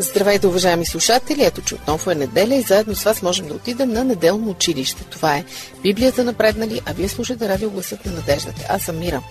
[0.00, 1.44] Здравейте, уважаеми слушатели!
[1.44, 5.04] Ето, че отново е неделя и заедно с вас можем да отидем на неделно училище.
[5.04, 5.44] Това е
[5.82, 8.66] Библията напреднали, а вие слушате радио Гласът на надеждата.
[8.68, 9.22] Аз съм Мира.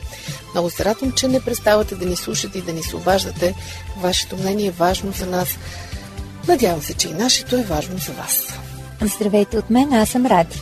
[0.53, 3.55] Много се радвам, че не преставате да ни слушате и да ни се обаждате.
[3.97, 5.57] Вашето мнение е важно за нас.
[6.47, 8.53] Надявам се, че и нашето е важно за вас.
[9.01, 10.61] Здравейте от мен, аз съм Ради.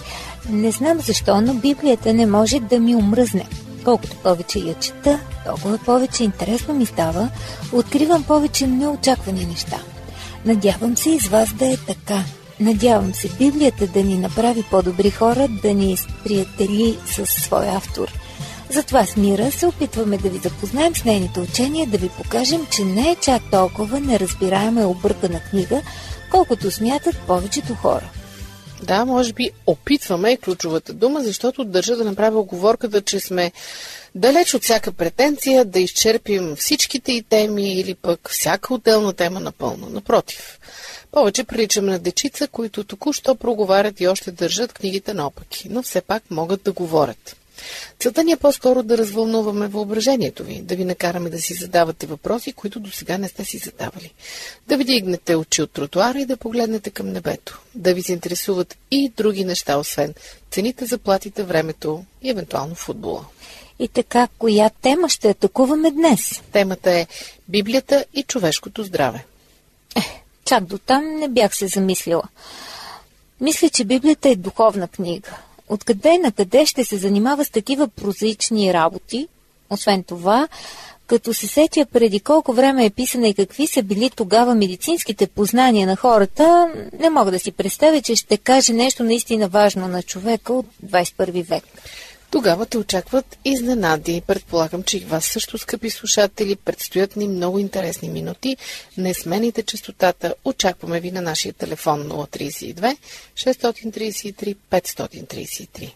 [0.49, 3.45] Не знам защо, но Библията не може да ми омръзне.
[3.83, 7.29] Колкото повече я чета, толкова повече интересно ми става,
[7.71, 9.77] откривам повече неочаквани неща.
[10.45, 12.23] Надявам се и с вас да е така.
[12.59, 18.11] Надявам се Библията да ни направи по-добри хора, да ни приятели с своя автор.
[18.69, 22.83] Затова с Мира се опитваме да ви запознаем с нейните учения, да ви покажем, че
[22.83, 25.81] не е чак толкова неразбираема и объркана книга,
[26.31, 28.09] колкото смятат повечето хора.
[28.85, 33.51] Да, може би опитваме е ключовата дума, защото държа да направя оговорката, че сме
[34.15, 39.89] далеч от всяка претенция да изчерпим всичките и теми или пък всяка отделна тема напълно.
[39.89, 40.59] Напротив,
[41.11, 46.23] повече приличаме на дечица, които току-що проговарят и още държат книгите наопаки, но все пак
[46.31, 47.35] могат да говорят.
[47.99, 52.53] Целта ни е по-скоро да развълнуваме въображението ви, да ви накараме да си задавате въпроси,
[52.53, 54.13] които до сега не сте си задавали.
[54.67, 57.61] Да ви дигнете очи от тротуара и да погледнете към небето.
[57.75, 60.13] Да ви се интересуват и други неща, освен
[60.51, 63.25] цените, заплатите, времето и евентуално футбола.
[63.79, 66.41] И така, коя тема ще атакуваме днес?
[66.51, 67.07] Темата е
[67.47, 69.25] Библията и човешкото здраве.
[69.95, 70.01] Е,
[70.45, 72.23] чак до там не бях се замислила.
[73.41, 75.37] Мисля, че Библията е духовна книга.
[75.69, 79.27] Откъде на къде ще се занимава с такива прозаични работи?
[79.69, 80.47] Освен това,
[81.07, 85.87] като се сетя преди колко време е писана и какви са били тогава медицинските познания
[85.87, 86.67] на хората,
[86.99, 91.43] не мога да си представя, че ще каже нещо наистина важно на човека от 21
[91.43, 91.63] век.
[92.31, 94.21] Тогава те очакват изненади.
[94.27, 98.57] Предполагам, че и вас също, скъпи слушатели, предстоят ни много интересни минути.
[98.97, 100.35] Не смените частотата.
[100.45, 102.97] Очакваме ви на нашия телефон 032
[103.35, 105.93] 633 533.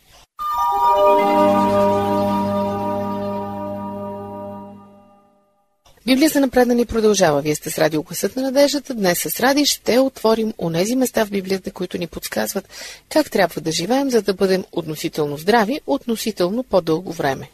[6.09, 7.41] Библия за напреднани продължава.
[7.41, 8.93] Вие сте с радио Гласът на надеждата.
[8.93, 12.69] Днес с Ради ще отворим онези места в Библията, които ни подсказват
[13.09, 17.49] как трябва да живеем, за да бъдем относително здрави, относително по-дълго време.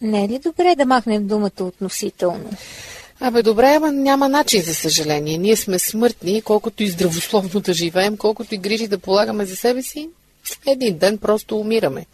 [0.00, 2.50] Не е ли добре да махнем думата относително?
[3.20, 5.38] Абе, добре, ама няма начин, за съжаление.
[5.38, 9.82] Ние сме смъртни, колкото и здравословно да живеем, колкото и грижи да полагаме за себе
[9.82, 10.08] си,
[10.66, 12.06] един ден просто умираме.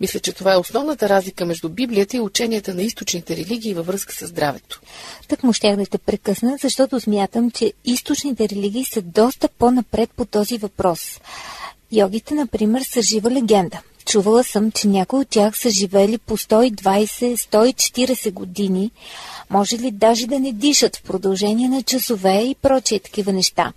[0.00, 4.14] Мисля, че това е основната разлика между Библията и ученията на източните религии във връзка
[4.14, 4.80] с здравето.
[5.28, 10.24] Так му щях да те прекъсна, защото смятам, че източните религии са доста по-напред по
[10.24, 11.20] този въпрос.
[11.92, 13.80] Йогите, например, са жива легенда.
[14.06, 18.90] Чувала съм, че някои от тях са живели по 120-140 години,
[19.50, 23.72] може ли даже да не дишат в продължение на часове и прочие такива неща.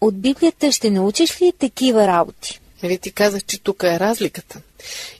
[0.00, 2.60] От Библията ще научиш ли такива работи?
[2.82, 4.60] Нали ти казах, че тук е разликата.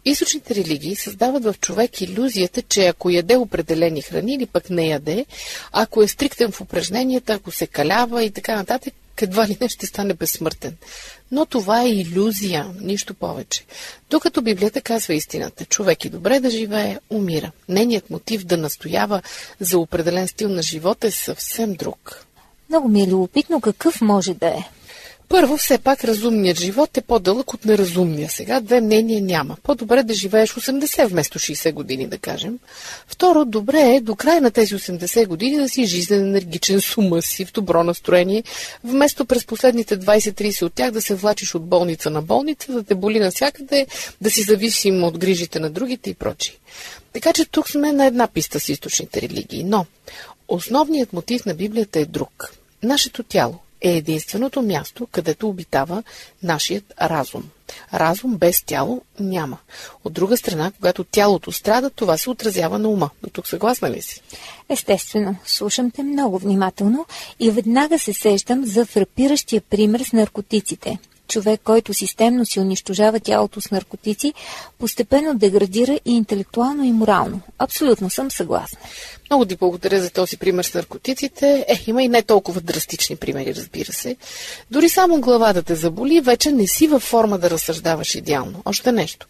[0.04, 5.26] Източните религии създават в човек иллюзията, че ако яде определени храни или пък не яде,
[5.72, 9.86] ако е стриктен в упражненията, ако се калява и така нататък, едва ли не ще
[9.86, 10.76] стане безсмъртен.
[11.30, 13.64] Но това е иллюзия, нищо повече.
[14.10, 17.52] Докато Библията казва истината, човек е добре да живее, умира.
[17.68, 19.22] Нейният мотив да настоява
[19.60, 22.26] за определен стил на живота е съвсем друг.
[22.68, 24.64] Много ми е любопитно какъв може да е.
[25.28, 28.30] Първо, все пак разумният живот е по-дълъг от неразумния.
[28.30, 29.56] Сега две мнения няма.
[29.62, 32.58] По-добре да живееш 80 вместо 60 години, да кажем.
[33.06, 37.44] Второ, добре е до края на тези 80 години да си жизнен, енергичен, с си,
[37.44, 38.44] в добро настроение,
[38.84, 42.94] вместо през последните 20-30 от тях да се влачиш от болница на болница, да те
[42.94, 43.86] боли навсякъде,
[44.20, 46.58] да си зависим от грижите на другите и прочи.
[47.12, 49.64] Така че тук сме на една писта с източните религии.
[49.64, 49.86] Но
[50.48, 52.52] основният мотив на Библията е друг.
[52.82, 56.02] Нашето тяло, е единственото място, където обитава
[56.42, 57.42] нашият разум.
[57.94, 59.58] Разум без тяло няма.
[60.04, 63.10] От друга страна, когато тялото страда, това се отразява на ума.
[63.22, 64.22] До тук съгласна ли си?
[64.68, 67.06] Естествено, слушам те много внимателно
[67.40, 70.98] и веднага се сещам за фрапиращия пример с наркотиците–
[71.32, 74.34] човек, който системно си унищожава тялото с наркотици,
[74.78, 77.40] постепенно деградира и интелектуално и морално.
[77.58, 78.78] Абсолютно съм съгласна.
[79.30, 81.64] Много ти благодаря за този пример с наркотиците.
[81.68, 84.16] Е, има и не толкова драстични примери, разбира се.
[84.70, 88.62] Дори само глава да те заболи, вече не си във форма да разсъждаваш идеално.
[88.64, 89.26] Още нещо.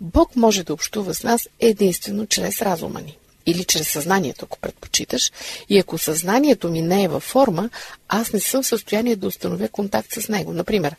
[0.00, 5.32] Бог може да общува с нас единствено чрез разума ни или чрез съзнанието, ако предпочиташ.
[5.68, 7.70] И ако съзнанието ми не е във форма,
[8.08, 10.52] аз не съм в състояние да установя контакт с него.
[10.52, 10.96] Например,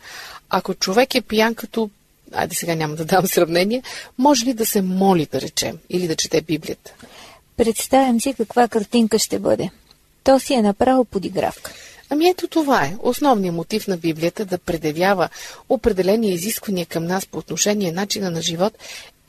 [0.50, 1.90] ако човек е пиян като
[2.34, 3.84] айде сега няма да дам сравнение,
[4.18, 6.92] може ли да се моли, да речем, или да чете Библията?
[7.58, 9.70] Представям си каква картинка ще бъде.
[10.24, 11.74] То си е направо подигравка.
[12.10, 12.96] Ами ето това е.
[13.00, 15.30] Основният мотив на Библията да предявява
[15.70, 18.78] определени изисквания към нас по отношение начина на живот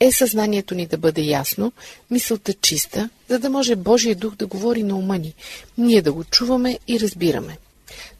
[0.03, 1.71] е съзнанието ни да бъде ясно,
[2.11, 5.33] мисълта чиста, за да може Божия дух да говори на ума ни,
[5.77, 7.57] ние да го чуваме и разбираме.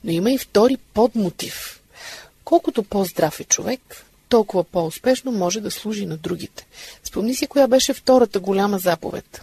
[0.04, 1.82] Но има и втори подмотив.
[2.44, 6.66] Колкото по-здрав е човек, толкова по-успешно може да служи на другите.
[7.04, 9.42] Спомни си, коя беше втората голяма заповед.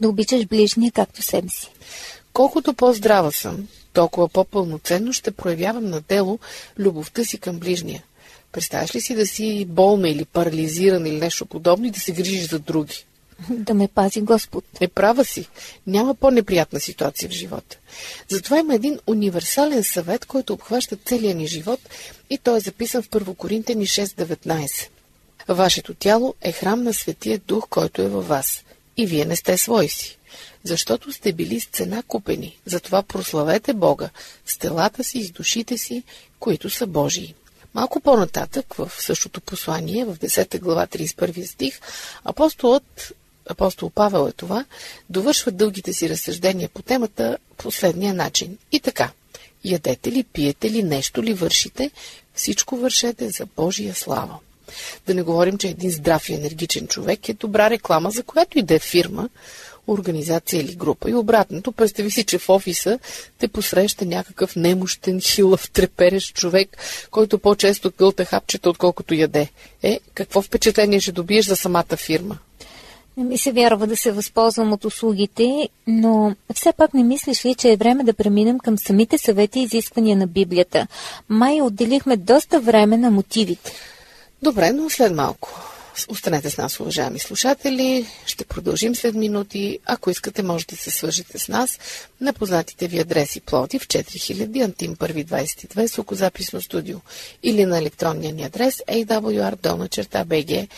[0.00, 1.70] Да обичаш ближния както себе си.
[2.32, 6.38] Колкото по-здрава съм, толкова по-пълноценно ще проявявам на дело
[6.78, 8.02] любовта си към ближния.
[8.52, 12.48] Представяш ли си да си болна или парализиран или нещо подобно и да се грижиш
[12.48, 13.06] за други?
[13.50, 14.64] Да ме пази Господ.
[14.80, 15.48] Не права си.
[15.86, 17.78] Няма по-неприятна ситуация в живота.
[18.28, 21.80] Затова има един универсален съвет, който обхваща целия ни живот
[22.30, 24.88] и той е записан в 1 Коринтени 6.19.
[25.48, 28.64] Вашето тяло е храм на Светия Дух, който е във вас.
[28.96, 30.18] И вие не сте свои си.
[30.64, 32.58] Защото сте били с цена купени.
[32.66, 34.10] Затова прославете Бога
[34.46, 36.02] с телата си и с душите си,
[36.40, 37.34] които са Божии.
[37.76, 41.80] Малко по-нататък, в същото послание, в 10 глава 31 стих,
[42.24, 43.12] апостолът
[43.48, 44.64] апостол Павел е това,
[45.10, 48.58] довършва дългите си разсъждения по темата последния начин.
[48.72, 49.10] И така,
[49.64, 51.90] ядете ли, пиете ли, нещо ли вършите,
[52.34, 54.38] всичко вършете за Божия слава.
[55.06, 58.62] Да не говорим, че един здрав и енергичен човек е добра реклама за която и
[58.62, 59.28] да е фирма,
[59.86, 61.10] организация или група.
[61.10, 62.98] И обратното, представи си, че в офиса
[63.38, 66.76] те посреща някакъв немощен, хилав, треперещ човек,
[67.10, 69.48] който по-често гълта хапчета, отколкото яде.
[69.82, 72.38] Е, какво впечатление ще добиеш за самата фирма?
[73.16, 77.54] Не ми се вярва да се възползвам от услугите, но все пак не мислиш ли,
[77.54, 80.86] че е време да преминем към самите съвети и изисквания на Библията?
[81.28, 83.72] Май отделихме доста време на мотивите.
[84.42, 85.75] Добре, но след малко.
[86.08, 88.06] Останете с нас, уважаеми слушатели.
[88.26, 89.78] Ще продължим след минути.
[89.86, 91.78] Ако искате, можете да се свържете с нас
[92.20, 96.98] на познатите ви адреси Плоди в 4000 Антим 122 звукозаписно студио
[97.42, 100.68] или на електронния ни адрес awr.bg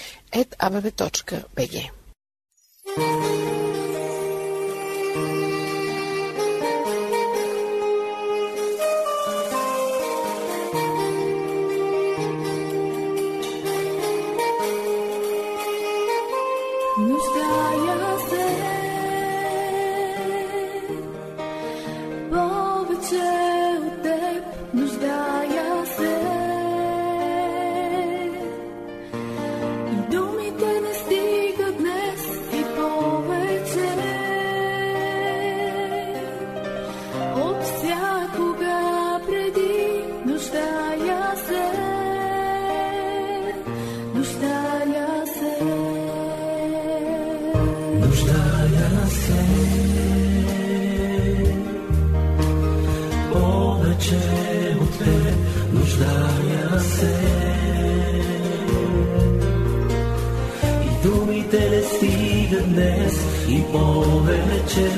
[63.72, 64.88] повече.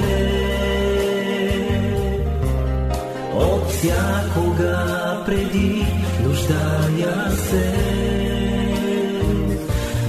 [3.35, 5.87] От всякога преди
[6.25, 7.73] нуждая се,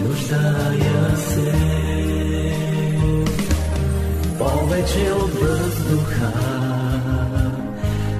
[0.08, 1.54] нуждая се.
[4.40, 6.34] Повече от въздуха,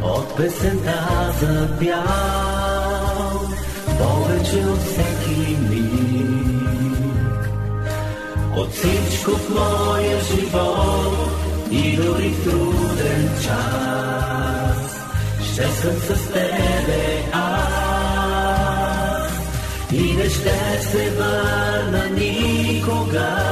[0.04, 3.42] от песента за пял,
[3.98, 5.58] повече от всеки
[8.62, 11.32] от всичко в моя живот
[11.72, 14.96] и дори в труден час.
[15.54, 18.22] Ще съм с тебе аз
[19.94, 23.51] и не ще се върна никога.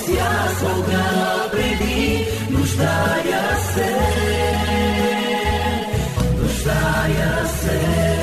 [0.00, 3.96] От всякога преди нуждая се.
[6.38, 8.19] Нуждая се.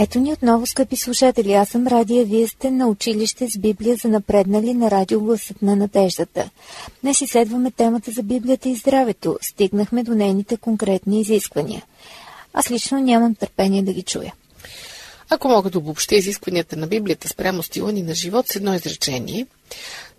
[0.00, 1.52] Ето ни отново, скъпи слушатели.
[1.52, 5.76] Аз съм Радия, вие сте на училище с Библия за напреднали на радио Гласът на
[5.76, 6.50] надеждата.
[7.02, 9.38] Днес изследваме темата за Библията и здравето.
[9.40, 11.84] Стигнахме до нейните конкретни изисквания.
[12.54, 14.34] Аз лично нямам търпение да ги чуя.
[15.30, 19.46] Ако мога да обобщя изискванията на Библията спрямо стила ни на живот с едно изречение,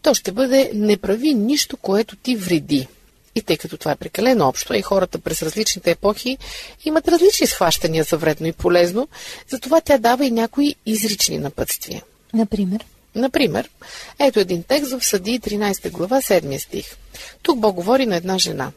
[0.01, 2.87] то ще бъде не прави нищо, което ти вреди.
[3.35, 6.37] И тъй като това е прекалено общо, и хората през различните епохи
[6.85, 9.07] имат различни схващания за вредно и полезно,
[9.49, 12.03] затова тя дава и някои изрични напътствия.
[12.33, 12.85] Например,
[13.15, 13.69] Например,
[14.19, 16.85] ето един текст в Съди 13 глава 7 стих.
[17.41, 18.71] Тук Бог говори на една жена.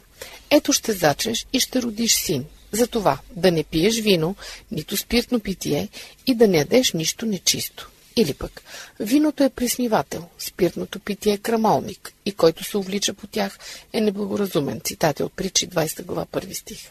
[0.50, 2.44] Ето ще зачеш и ще родиш син.
[2.72, 4.36] Затова да не пиеш вино,
[4.70, 5.88] нито спиртно питие
[6.26, 7.90] и да не ядеш нищо нечисто.
[8.16, 8.62] Или пък,
[9.00, 13.58] виното е присмивател, спиртното питие е крамолник и който се увлича по тях
[13.92, 14.80] е неблагоразумен.
[14.80, 16.90] Цитати от притчи 20 глава 1 стих.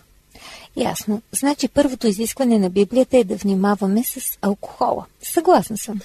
[0.76, 1.22] Ясно.
[1.32, 5.06] Значи първото изискване на Библията е да внимаваме с алкохола.
[5.24, 6.00] Съгласна съм.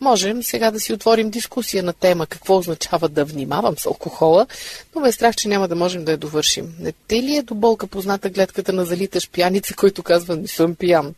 [0.00, 4.46] Можем сега да си отворим дискусия на тема какво означава да внимавам с алкохола,
[4.94, 6.74] но ме е страх, че няма да можем да я довършим.
[6.80, 10.74] Не те ли е до болка позната гледката на залиташ пияница, който казва не съм
[10.74, 11.14] пиян?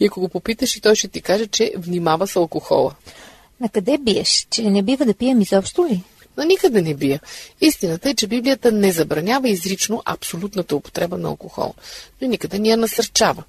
[0.00, 2.94] И ако го попиташ и той ще ти каже, че внимава с алкохола.
[3.60, 4.46] На къде биеш?
[4.50, 6.02] Че не бива да пием изобщо ли?
[6.40, 7.20] Но никъде не бия.
[7.60, 11.74] Истината е, че Библията не забранява изрично абсолютната употреба на алкохол,
[12.22, 13.44] но никъде ни я насърчава.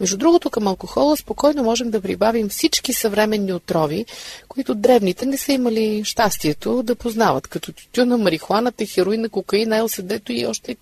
[0.00, 4.06] Между другото, към алкохола спокойно можем да прибавим всички съвременни отрови,
[4.48, 10.46] които древните не са имали щастието да познават, като тютюна, марихуаната, хероина, кокаина, ЛСД-то и
[10.46, 10.76] още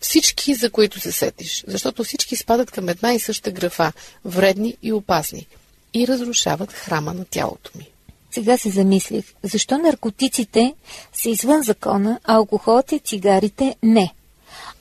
[0.00, 1.64] всички, за които се сетиш.
[1.66, 3.92] Защото всички спадат към една и съща графа–
[4.24, 5.46] вредни и опасни
[5.94, 7.90] и разрушават храма на тялото ми.
[8.36, 10.74] Сега се замислих, защо наркотиците
[11.12, 14.14] са извън закона, а алкохолът и цигарите не?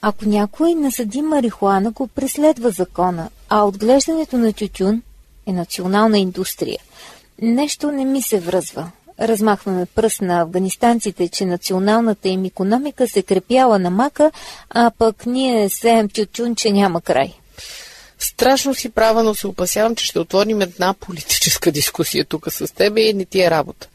[0.01, 5.01] Ако някой насъди марихуана, го преследва закона, а отглеждането на тютюн
[5.45, 6.79] е национална индустрия.
[7.41, 8.91] Нещо не ми се връзва.
[9.19, 14.31] Размахваме пръст на афганистанците, че националната им економика се крепяла на мака,
[14.69, 17.33] а пък ние сеем тютюн, че няма край.
[18.25, 23.01] Страшно си права, но се опасявам, че ще отворим една политическа дискусия тук с тебе
[23.01, 23.87] и не ти е работа.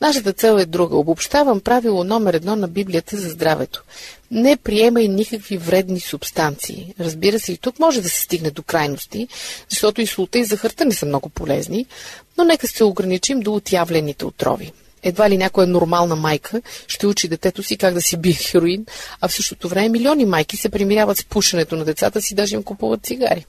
[0.00, 0.96] Нашата цел е друга.
[0.96, 3.84] Обобщавам правило номер едно на Библията за здравето.
[4.30, 6.94] Не приемай никакви вредни субстанции.
[7.00, 9.28] Разбира се, и тук може да се стигне до крайности,
[9.70, 11.86] защото и слута и захарта не са много полезни,
[12.38, 14.72] но нека се ограничим до отявлените отрови.
[15.02, 18.86] Едва ли някоя нормална майка ще учи детето си как да си бие хероин,
[19.20, 22.62] а в същото време милиони майки се примиряват с пушенето на децата си, даже им
[22.62, 23.46] купуват цигари.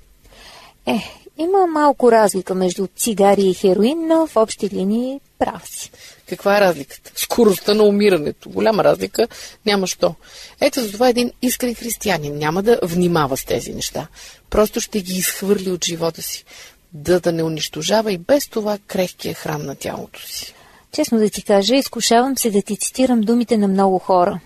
[0.88, 1.00] Е,
[1.38, 5.92] има малко разлика между цигари и хероин, но в общи линии прав си.
[6.30, 7.12] Каква е разликата?
[7.16, 8.50] Скоростта на умирането.
[8.50, 9.28] Голяма разлика
[9.66, 10.16] няма що.
[10.62, 14.08] Ето за това един искрен християнин няма да внимава с тези неща.
[14.50, 16.46] Просто ще ги изхвърли от живота си.
[16.94, 20.54] Да да не унищожава и без това крехкия храм на тялото си.
[20.92, 24.40] Честно да ти кажа, изкушавам се да ти цитирам думите на много хора.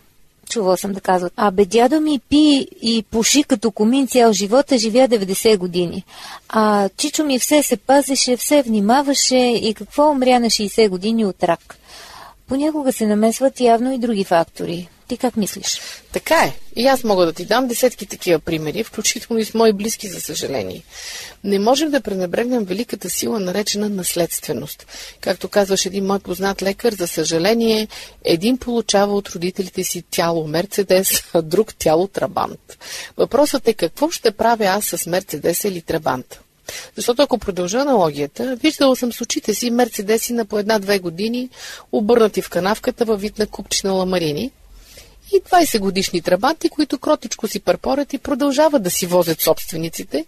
[0.51, 1.33] Чувал съм да казват.
[1.35, 6.03] Абе, дядо ми пи и пуши като комин цял живот, а живя 90 години.
[6.49, 11.43] А чичо ми все се пазеше, все внимаваше и какво умря на 60 години от
[11.43, 11.77] рак.
[12.47, 14.89] Понякога се намесват явно и други фактори.
[15.11, 15.81] Ти как мислиш?
[16.11, 16.53] Така е.
[16.75, 20.21] И аз мога да ти дам десетки такива примери, включително и с мои близки, за
[20.21, 20.83] съжаление.
[21.43, 24.85] Не можем да пренебрегнем великата сила, наречена наследственост.
[25.21, 27.87] Както казваш един мой познат лекар, за съжаление,
[28.23, 32.77] един получава от родителите си тяло Мерцедес, а друг тяло Трабант.
[33.17, 36.39] Въпросът е какво ще правя аз с Мерцедеса или Трабант?
[36.95, 41.49] Защото ако продължа аналогията, виждала съм с очите си мерцедеси на по една-две години,
[41.91, 44.51] обърнати в канавката във вид на купчина ламарини,
[45.33, 50.25] и 20 годишни трабанти, които кротичко си парпорят и продължават да си возят собствениците,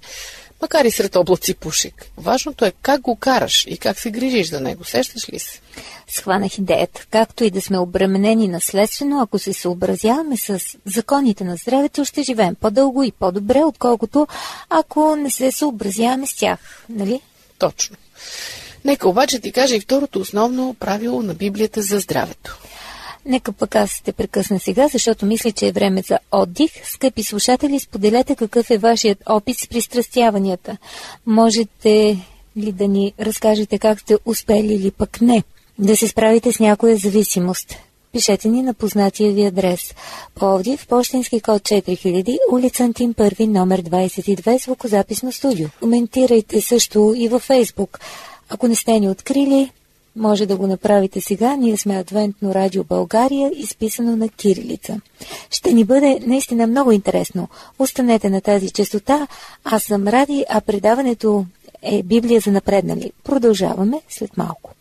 [0.61, 2.05] макар и сред облаци пушек.
[2.17, 4.83] Важното е как го караш и как се грижиш за него.
[4.83, 5.59] Сещаш ли се?
[6.07, 7.05] Схванах идеята.
[7.11, 12.55] Както и да сме обременени наследствено, ако се съобразяваме с законите на здравето, ще живеем
[12.55, 14.27] по-дълго и по-добре, отколкото
[14.69, 16.85] ако не се съобразяваме с тях.
[16.89, 17.21] Нали?
[17.59, 17.95] Точно.
[18.85, 22.57] Нека обаче ти кажа и второто основно правило на Библията за здравето.
[23.25, 26.71] Нека пък аз те прекъсна сега, защото мисля, че е време за отдих.
[26.83, 30.77] Скъпи слушатели, споделете какъв е вашият опит с пристрастяванията.
[31.25, 32.17] Можете
[32.57, 35.43] ли да ни разкажете как сте успели или пък не
[35.79, 37.75] да се справите с някоя зависимост?
[38.11, 39.93] Пишете ни на познатия ви адрес.
[40.35, 45.67] Пловдив, почтенски код 4000, улица Антим 1, номер 22, звукозаписно студио.
[45.79, 47.99] Коментирайте също и във Фейсбук.
[48.49, 49.71] Ако не сте ни открили,
[50.15, 51.55] може да го направите сега.
[51.55, 55.01] Ние сме Адвентно радио България, изписано на кирилица.
[55.49, 57.47] Ще ни бъде наистина много интересно.
[57.79, 59.27] Останете на тази частота.
[59.63, 61.45] Аз съм Ради, а предаването
[61.81, 63.11] е Библия за напреднали.
[63.23, 64.71] Продължаваме след малко.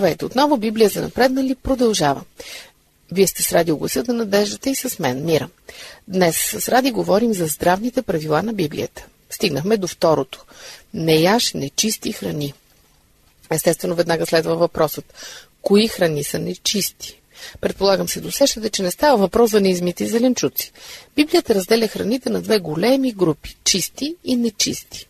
[0.00, 2.22] Здравейте отново, Библия за напреднали продължава.
[3.12, 5.48] Вие сте с Радио Гласа на надеждата и с мен, Мира.
[6.08, 9.06] Днес с Ради говорим за здравните правила на Библията.
[9.30, 10.44] Стигнахме до второто.
[10.94, 12.54] Не яш нечисти храни.
[13.50, 15.14] Естествено, веднага следва въпросът.
[15.62, 17.20] Кои храни са нечисти?
[17.60, 20.72] Предполагам се досещате, че не става въпрос за неизмити зеленчуци.
[21.16, 25.08] Библията разделя храните на две големи групи– чисти и нечисти.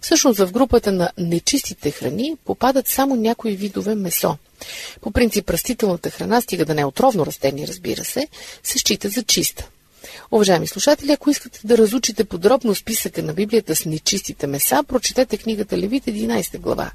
[0.00, 4.36] Всъщност в групата на нечистите храни попадат само някои видове месо.
[5.00, 8.28] По принцип растителната храна, стига да не е отровно растение, разбира се,
[8.62, 9.68] се счита за чиста.
[10.30, 15.78] Уважаеми слушатели, ако искате да разучите подробно списъка на Библията с нечистите меса, прочетете книгата
[15.78, 16.90] Левит 11 глава.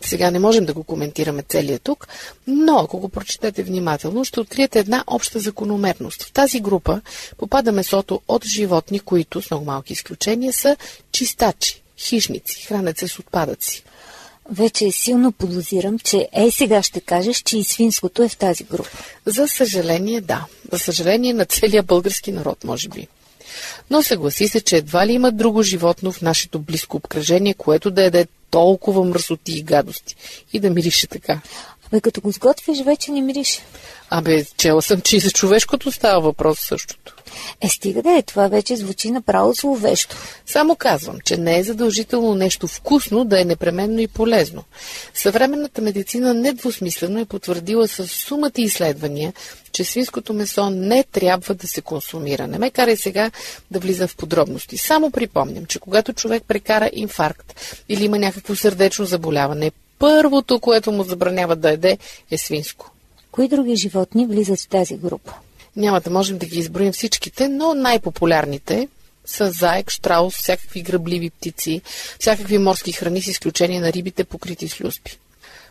[0.00, 2.08] Сега не можем да го коментираме целия тук,
[2.46, 6.22] но ако го прочетете внимателно, ще откриете една обща закономерност.
[6.22, 7.00] В тази група
[7.36, 10.76] попада месото от животни, които, с много малки изключения, са
[11.12, 13.84] чистачи, хищници, хранят се с отпадъци.
[14.50, 18.90] Вече силно подозирам, че ей сега ще кажеш, че и свинското е в тази група.
[19.26, 20.46] За съжаление, да.
[20.72, 23.06] За съжаление на целия български народ, може би.
[23.90, 28.02] Но съгласи се, че едва ли има друго животно в нашето близко обкръжение, което да
[28.02, 30.16] яде толкова мръсоти и гадости
[30.52, 31.40] и да мирише така.
[31.88, 33.60] Абе, като го сготвиш, вече не мирише.
[34.10, 37.16] Абе, чела съм, че и за човешкото става въпрос същото.
[37.60, 40.16] Е, стига да е, това вече звучи направо зловещо.
[40.46, 44.64] Само казвам, че не е задължително нещо вкусно да е непременно и полезно.
[45.14, 49.32] Съвременната медицина недвусмислено е потвърдила с сумата изследвания,
[49.72, 52.46] че свинското месо не трябва да се консумира.
[52.46, 53.30] Не ме карай сега
[53.70, 54.78] да влизам в подробности.
[54.78, 61.04] Само припомням, че когато човек прекара инфаркт или има някакво сърдечно заболяване, първото, което му
[61.04, 61.98] забранява да еде,
[62.30, 62.90] е свинско.
[63.30, 65.34] Кои други животни влизат в тази група?
[65.76, 68.88] Няма да можем да ги изброим всичките, но най-популярните
[69.26, 71.80] са заек, штраус, всякакви гръбливи птици,
[72.18, 75.18] всякакви морски храни с изключение на рибите, покрити с люспи.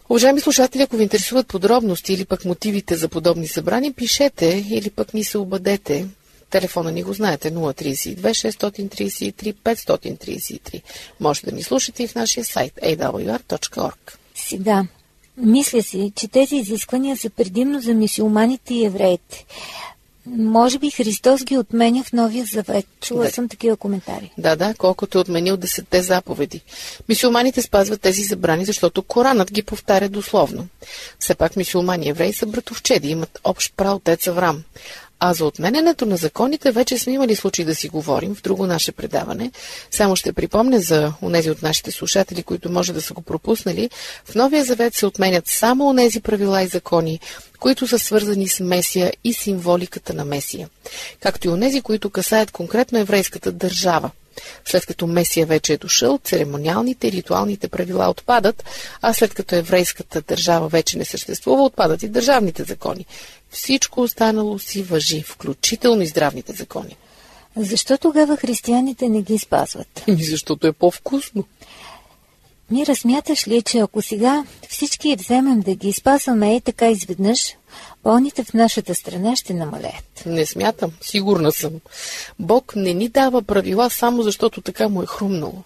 [0.09, 5.13] Уважаеми слушатели, ако ви интересуват подробности или пък мотивите за подобни събрани, пишете или пък
[5.13, 6.05] ни се обадете.
[6.49, 10.81] Телефона ни го знаете 032 633 533.
[11.19, 13.95] Може да ни слушате и в нашия сайт awr.org.
[14.35, 14.83] Сега,
[15.37, 19.45] мисля си, че тези изисквания са предимно за мисиоманите и евреите.
[20.35, 22.85] Може би Христос ги отменя в Новия завет.
[23.01, 23.31] Чула Да.
[23.31, 24.31] съм такива коментари.
[24.37, 26.61] Да, да, колкото е отменил десетте заповеди.
[27.09, 30.67] Мисюлманите спазват тези забрани, защото Коранът ги повтаря дословно.
[31.19, 34.63] Все пак мисюлмани и евреи са братовчеди, имат общ праотец Аврам.
[35.19, 38.91] А за отменянето на законите вече сме имали случай да си говорим в друго наше
[38.91, 39.51] предаване.
[39.91, 43.89] Само ще припомня за онези от нашите слушатели, които може да са го пропуснали.
[44.25, 47.19] В Новия Завет се отменят само онези правила и закони,
[47.59, 50.69] които са свързани с Месия и символиката на Месия,
[51.19, 54.11] както и онези, които касаят конкретно еврейската държава.
[54.65, 58.63] След като Месия вече е дошъл, церемониалните и ритуалните правила отпадат,
[59.01, 63.05] а след като еврейската държава вече не съществува, отпадат и държавните закони.
[63.51, 66.95] Всичко останало си въжи, включително и здравните закони.
[67.55, 70.03] Защо тогава християните не ги спазват?
[70.07, 71.43] Ами защото е по-вкусно.
[72.71, 77.56] Мира, смяташ ли, че ако сега всички вземем да ги спазваме и така изведнъж,
[78.03, 80.23] болните в нашата страна ще намалеят?
[80.25, 81.71] Не смятам, сигурна съм.
[82.39, 85.63] Бог не ни дава правила само защото така му е хрумнало.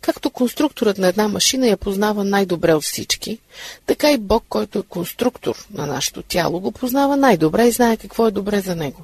[0.00, 3.38] Както конструкторът на една машина я познава най-добре от всички,
[3.86, 8.26] така и Бог, който е конструктор на нашето тяло, го познава най-добре и знае какво
[8.26, 9.00] е добре за него.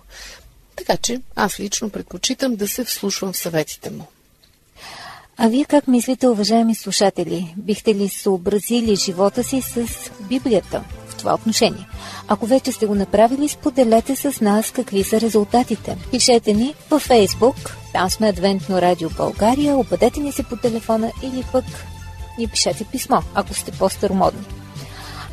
[0.76, 4.06] Така че аз лично предпочитам да се вслушвам в съветите му.
[5.36, 7.54] А вие как мислите, уважаеми слушатели?
[7.56, 9.86] Бихте ли съобразили живота си с
[10.20, 10.84] Библията
[11.20, 11.88] това отношение?
[12.28, 15.96] Ако вече сте го направили, споделете с нас какви са резултатите.
[16.10, 21.44] Пишете ни във Facebook, там сме Адвентно радио България, обадете ни се по телефона или
[21.52, 21.64] пък
[22.38, 24.44] ни пишете писмо, ако сте по-старомодни.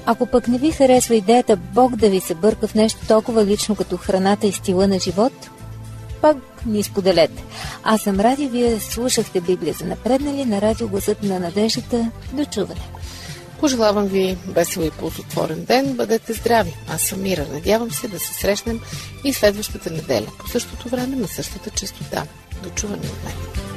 [0.06, 3.76] Ако пък не ви харесва идеята Бог да ви се бърка в нещо толкова лично
[3.76, 5.50] като храната и стила на живот,
[6.22, 7.44] пак ни споделете.
[7.84, 12.12] Аз съм Ради, вие слушахте Библия за напреднали на радио Гласът на надеждата.
[12.34, 12.82] До чуване!
[13.60, 15.94] Пожелавам ви весел и ползотворен ден.
[15.94, 16.76] Бъдете здрави.
[16.90, 17.46] Аз съм Мира.
[17.54, 18.80] Надявам се да се срещнем
[19.24, 22.24] и следващата неделя по същото време на същата частота.
[22.64, 23.77] До чуване от мен.